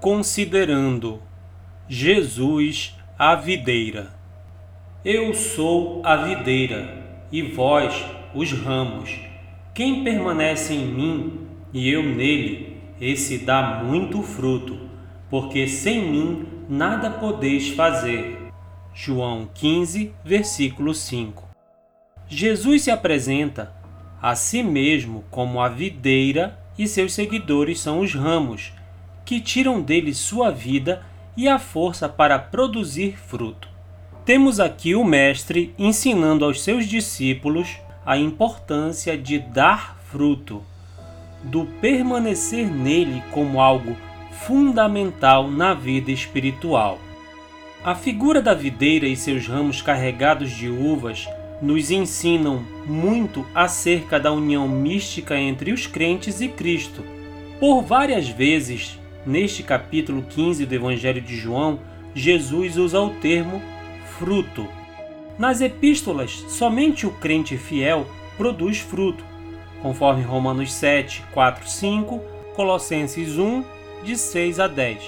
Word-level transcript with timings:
Considerando 0.00 1.20
Jesus 1.86 2.96
a 3.18 3.34
videira. 3.34 4.08
Eu 5.04 5.34
sou 5.34 6.00
a 6.02 6.16
videira, 6.16 7.04
e 7.30 7.42
vós 7.42 8.02
os 8.34 8.50
ramos. 8.50 9.20
Quem 9.74 10.02
permanece 10.02 10.72
em 10.72 10.86
mim 10.86 11.40
e 11.70 11.86
eu 11.90 12.02
nele, 12.02 12.78
esse 12.98 13.44
dá 13.44 13.82
muito 13.84 14.22
fruto, 14.22 14.88
porque 15.28 15.68
sem 15.68 16.10
mim 16.10 16.46
nada 16.66 17.10
podeis 17.10 17.68
fazer. 17.68 18.38
João 18.94 19.50
15, 19.52 20.14
versículo 20.24 20.94
5. 20.94 21.46
Jesus 22.26 22.84
se 22.84 22.90
apresenta 22.90 23.70
a 24.22 24.34
si 24.34 24.62
mesmo 24.62 25.26
como 25.30 25.60
a 25.60 25.68
videira 25.68 26.58
e 26.78 26.88
seus 26.88 27.12
seguidores 27.12 27.80
são 27.80 28.00
os 28.00 28.14
ramos, 28.14 28.72
que 29.30 29.40
tiram 29.40 29.80
dele 29.80 30.12
sua 30.12 30.50
vida 30.50 31.06
e 31.36 31.46
a 31.46 31.56
força 31.56 32.08
para 32.08 32.36
produzir 32.36 33.16
fruto. 33.16 33.68
Temos 34.24 34.58
aqui 34.58 34.96
o 34.96 35.04
Mestre 35.04 35.72
ensinando 35.78 36.44
aos 36.44 36.60
seus 36.60 36.84
discípulos 36.84 37.78
a 38.04 38.18
importância 38.18 39.16
de 39.16 39.38
dar 39.38 39.96
fruto, 40.10 40.64
do 41.44 41.64
permanecer 41.64 42.68
nele 42.68 43.22
como 43.30 43.60
algo 43.60 43.96
fundamental 44.32 45.48
na 45.48 45.74
vida 45.74 46.10
espiritual. 46.10 46.98
A 47.84 47.94
figura 47.94 48.42
da 48.42 48.52
videira 48.52 49.06
e 49.06 49.14
seus 49.14 49.46
ramos 49.46 49.80
carregados 49.80 50.50
de 50.50 50.68
uvas 50.68 51.28
nos 51.62 51.92
ensinam 51.92 52.64
muito 52.84 53.46
acerca 53.54 54.18
da 54.18 54.32
união 54.32 54.66
mística 54.66 55.38
entre 55.38 55.70
os 55.70 55.86
crentes 55.86 56.40
e 56.40 56.48
Cristo. 56.48 57.04
Por 57.60 57.82
várias 57.82 58.28
vezes, 58.28 58.98
neste 59.26 59.62
capítulo 59.62 60.22
15 60.22 60.66
do 60.66 60.74
Evangelho 60.74 61.20
de 61.20 61.36
João, 61.36 61.80
Jesus 62.14 62.76
usa 62.76 63.00
o 63.00 63.10
termo 63.10 63.60
fruto. 64.18 64.66
Nas 65.38 65.60
epístolas, 65.60 66.44
somente 66.48 67.06
o 67.06 67.10
crente 67.10 67.56
fiel 67.56 68.06
produz 68.36 68.78
fruto, 68.78 69.24
conforme 69.82 70.22
Romanos 70.22 70.72
7, 70.72 71.22
4, 71.32 71.68
5, 71.68 72.20
Colossenses 72.54 73.38
1, 73.38 73.64
de 74.04 74.16
6 74.16 74.60
a 74.60 74.66
10. 74.66 74.98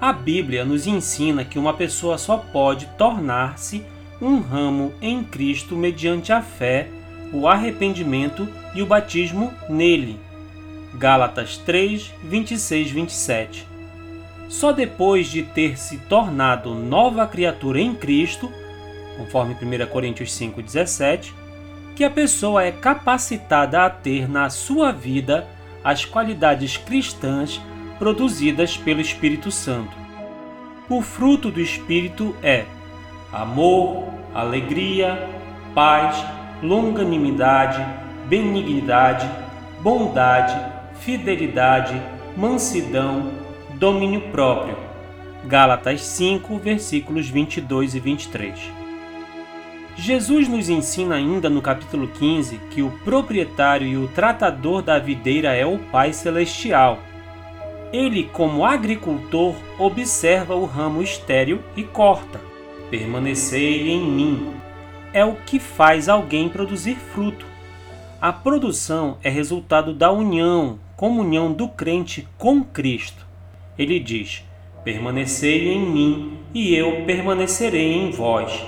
A 0.00 0.12
Bíblia 0.12 0.64
nos 0.64 0.86
ensina 0.86 1.44
que 1.44 1.58
uma 1.58 1.74
pessoa 1.74 2.18
só 2.18 2.36
pode 2.36 2.86
tornar-se 2.98 3.84
um 4.20 4.40
ramo 4.40 4.92
em 5.00 5.22
Cristo 5.22 5.76
mediante 5.76 6.32
a 6.32 6.42
fé, 6.42 6.88
o 7.32 7.48
arrependimento 7.48 8.48
e 8.74 8.82
o 8.82 8.86
batismo 8.86 9.52
nele. 9.68 10.25
Gálatas 10.96 11.58
3, 11.58 12.14
26, 12.24 12.90
27. 12.90 13.68
Só 14.48 14.72
depois 14.72 15.26
de 15.26 15.42
ter 15.42 15.78
se 15.78 15.98
tornado 15.98 16.74
nova 16.74 17.26
criatura 17.26 17.80
em 17.80 17.94
Cristo, 17.94 18.50
conforme 19.16 19.54
1 19.54 19.86
Coríntios 19.88 20.32
5, 20.32 20.62
17, 20.62 21.34
que 21.94 22.04
a 22.04 22.10
pessoa 22.10 22.64
é 22.64 22.72
capacitada 22.72 23.84
a 23.84 23.90
ter 23.90 24.28
na 24.28 24.48
sua 24.48 24.90
vida 24.90 25.46
as 25.84 26.04
qualidades 26.04 26.76
cristãs 26.76 27.60
produzidas 27.98 28.76
pelo 28.76 29.00
Espírito 29.00 29.50
Santo. 29.50 29.96
O 30.88 31.02
fruto 31.02 31.50
do 31.50 31.60
Espírito 31.60 32.34
é 32.42 32.64
amor, 33.32 34.04
alegria, 34.34 35.28
paz, 35.74 36.24
longanimidade, 36.62 37.84
benignidade, 38.28 39.28
bondade, 39.82 40.75
fidelidade, 41.00 42.00
mansidão, 42.36 43.32
domínio 43.74 44.20
próprio. 44.30 44.76
Gálatas 45.44 46.02
5, 46.02 46.58
versículos 46.58 47.28
22 47.28 47.94
e 47.94 48.00
23. 48.00 48.72
Jesus 49.96 50.46
nos 50.48 50.68
ensina 50.68 51.14
ainda 51.14 51.48
no 51.48 51.62
capítulo 51.62 52.08
15 52.08 52.58
que 52.70 52.82
o 52.82 52.90
proprietário 53.04 53.86
e 53.86 53.96
o 53.96 54.08
tratador 54.08 54.82
da 54.82 54.98
videira 54.98 55.54
é 55.54 55.64
o 55.64 55.78
Pai 55.78 56.12
Celestial. 56.12 56.98
Ele, 57.92 58.24
como 58.24 58.64
agricultor, 58.64 59.54
observa 59.78 60.54
o 60.54 60.66
ramo 60.66 61.02
estéril 61.02 61.60
e 61.76 61.82
corta. 61.82 62.40
Permanecei 62.90 63.88
em 63.90 64.04
mim. 64.04 64.52
É 65.12 65.24
o 65.24 65.34
que 65.34 65.58
faz 65.58 66.08
alguém 66.08 66.48
produzir 66.48 66.96
fruto. 66.96 67.55
A 68.20 68.32
produção 68.32 69.18
é 69.22 69.28
resultado 69.28 69.92
da 69.92 70.10
união, 70.10 70.78
comunhão 70.96 71.52
do 71.52 71.68
crente 71.68 72.26
com 72.38 72.64
Cristo. 72.64 73.26
Ele 73.78 74.00
diz: 74.00 74.42
Permanecei 74.82 75.74
em 75.74 75.80
mim 75.80 76.38
e 76.54 76.74
eu 76.74 77.04
permanecerei 77.04 77.92
em 77.92 78.10
vós. 78.10 78.64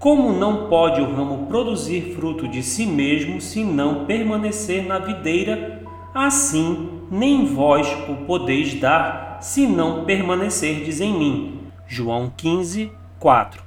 Como 0.00 0.32
não 0.32 0.68
pode 0.68 1.00
o 1.00 1.14
ramo 1.14 1.46
produzir 1.46 2.16
fruto 2.16 2.48
de 2.48 2.60
si 2.60 2.86
mesmo 2.86 3.40
se 3.40 3.62
não 3.62 4.04
permanecer 4.04 4.84
na 4.84 4.98
videira, 4.98 5.80
assim 6.12 7.00
nem 7.08 7.46
vós 7.46 7.86
o 8.08 8.24
podeis 8.26 8.74
dar 8.74 9.38
se 9.40 9.64
não 9.64 10.04
permanecerdes 10.04 11.00
em 11.00 11.16
mim. 11.16 11.60
João 11.86 12.32
15, 12.36 12.90
4. 13.20 13.62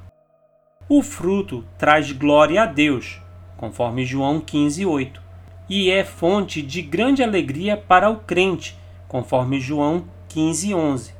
O 0.90 1.02
fruto 1.02 1.64
traz 1.78 2.12
glória 2.12 2.64
a 2.64 2.66
Deus, 2.66 3.21
conforme 3.62 4.04
João 4.04 4.40
15, 4.40 4.88
8, 4.88 5.22
e 5.70 5.92
é 5.92 6.04
fonte 6.04 6.64
de 6.64 6.82
grande 6.82 7.22
alegria 7.22 7.78
para 7.78 8.10
o 8.10 8.16
crente, 8.18 8.76
conforme 9.08 9.60
João 9.60 10.06
15, 10.30 10.74
11. 10.74 11.14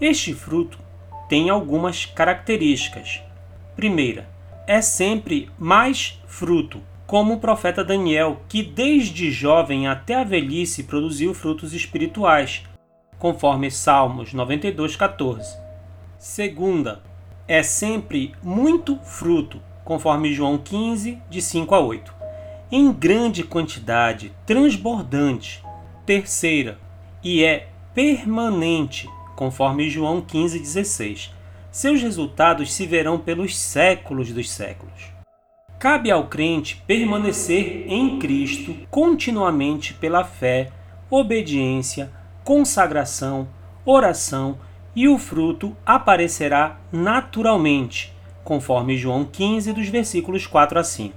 Este 0.00 0.34
fruto 0.34 0.76
tem 1.28 1.50
algumas 1.50 2.04
características. 2.04 3.22
Primeira, 3.76 4.28
é 4.66 4.80
sempre 4.80 5.48
mais 5.56 6.20
fruto, 6.26 6.82
como 7.06 7.34
o 7.34 7.38
profeta 7.38 7.84
Daniel, 7.84 8.40
que 8.48 8.60
desde 8.60 9.30
jovem 9.30 9.86
até 9.86 10.16
a 10.16 10.24
velhice 10.24 10.82
produziu 10.82 11.32
frutos 11.32 11.72
espirituais, 11.72 12.64
conforme 13.20 13.70
Salmos 13.70 14.34
92:14. 14.34 15.56
Segunda, 16.18 17.02
é 17.46 17.62
sempre 17.62 18.34
muito 18.42 18.98
fruto, 19.04 19.62
conforme 19.84 20.32
João 20.32 20.58
15 20.58 21.18
de 21.28 21.42
5 21.42 21.74
a 21.74 21.80
8. 21.80 22.14
Em 22.72 22.92
grande 22.92 23.44
quantidade, 23.44 24.32
transbordante. 24.46 25.62
Terceira, 26.06 26.78
e 27.22 27.42
é 27.42 27.68
permanente, 27.94 29.08
conforme 29.34 29.88
João 29.88 30.20
15:16 30.20 31.32
seus 31.74 32.00
resultados 32.00 32.72
se 32.72 32.86
verão 32.86 33.18
pelos 33.18 33.58
séculos 33.58 34.30
dos 34.30 34.48
séculos. 34.48 35.12
Cabe 35.76 36.08
ao 36.08 36.28
crente 36.28 36.80
permanecer 36.86 37.86
em 37.88 38.16
Cristo 38.20 38.76
continuamente 38.92 39.92
pela 39.92 40.22
fé, 40.22 40.70
obediência, 41.10 42.12
consagração, 42.44 43.48
oração 43.84 44.56
e 44.94 45.08
o 45.08 45.18
fruto 45.18 45.76
aparecerá 45.84 46.78
naturalmente, 46.92 48.13
conforme 48.44 48.96
João 48.96 49.24
15, 49.24 49.72
dos 49.72 49.88
versículos 49.88 50.46
4 50.46 50.78
a 50.78 50.84
5. 50.84 51.16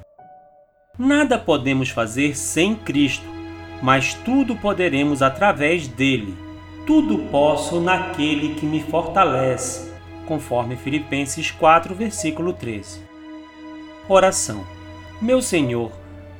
Nada 0.97 1.37
podemos 1.37 1.89
fazer 1.89 2.35
sem 2.35 2.73
Cristo, 2.73 3.25
mas 3.83 4.13
tudo 4.13 4.55
poderemos 4.55 5.21
através 5.21 5.87
dele. 5.87 6.35
Tudo 6.87 7.19
posso 7.29 7.79
naquele 7.79 8.55
que 8.55 8.65
me 8.65 8.81
fortalece 8.81 9.91
conforme 10.27 10.75
Filipenses 10.75 11.51
4, 11.51 11.95
versículo 11.95 12.53
13. 12.53 13.01
Oração. 14.09 14.63
Meu 15.21 15.41
Senhor, 15.41 15.91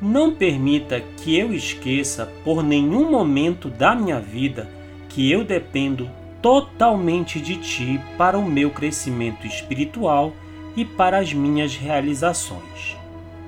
não 0.01 0.35
permita 0.35 1.01
que 1.17 1.37
eu 1.37 1.53
esqueça 1.53 2.31
por 2.43 2.61
nenhum 2.61 3.09
momento 3.09 3.69
da 3.69 3.95
minha 3.95 4.19
vida 4.19 4.69
que 5.09 5.31
eu 5.31 5.43
dependo 5.43 6.09
totalmente 6.41 7.41
de 7.41 7.55
Ti 7.55 7.99
para 8.17 8.37
o 8.37 8.45
meu 8.45 8.69
crescimento 8.69 9.47
espiritual 9.47 10.33
e 10.77 10.85
para 10.85 11.17
as 11.17 11.33
minhas 11.33 11.75
realizações. 11.75 12.95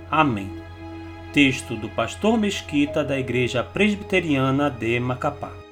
Amém. 0.10 0.52
Texto 1.32 1.76
do 1.76 1.88
Pastor 1.88 2.40
Mesquita 2.40 3.04
da 3.04 3.20
Igreja 3.20 3.64
Presbiteriana 3.64 4.70
de 4.70 5.00
Macapá. 5.00 5.69